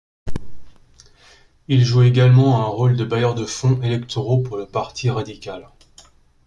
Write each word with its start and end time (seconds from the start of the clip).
Il 1.67 1.85
joue 1.85 2.01
également 2.01 2.59
un 2.65 2.67
rôle 2.67 2.97
de 2.97 3.05
bailleur 3.05 3.35
de 3.35 3.45
fonds 3.45 3.79
électoraux 3.83 4.39
pour 4.41 4.57
le 4.57 4.65
parti 4.65 5.11
radical. 5.11 5.69